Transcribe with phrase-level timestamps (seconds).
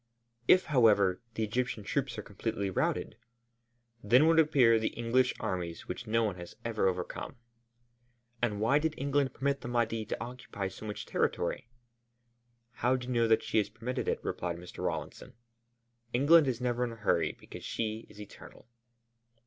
[0.47, 3.17] "If, however, the Egyptian troops are completely routed?"
[4.03, 7.35] "Then would appear the English armies which no one has ever overcome."
[8.41, 11.69] "And why did England permit the Mahdi to occupy so much territory?"
[12.71, 14.83] "How do you know that she has permitted it?" replied Mr.
[14.83, 15.33] Rawlinson.
[16.13, 18.67] "England is never in a hurry because she is eternal."